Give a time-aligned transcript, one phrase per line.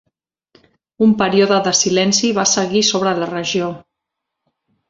[1.07, 3.73] Un període de silenci va seguir sobre la regió.